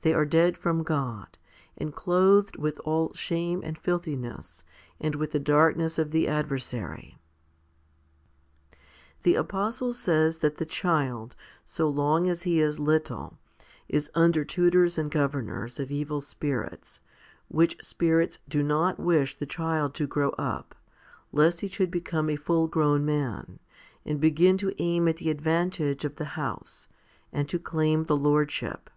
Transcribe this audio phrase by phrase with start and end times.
[0.00, 1.36] They are dead from God,
[1.76, 4.64] and clothed with all shame and filthi ness
[4.98, 7.18] and with the darkness of the adversary.
[8.72, 8.78] 3.
[9.24, 13.38] The apostle says that the child, so long as he is little,
[13.88, 17.00] is under tutors and governors 2 of evil spirits,
[17.48, 20.74] which spirits do not wish the child to grow up,
[21.30, 23.60] lest he should become a full grown man,
[24.04, 26.88] and begin to aim at the advantage of the house,
[27.32, 28.90] and to claim the lordship.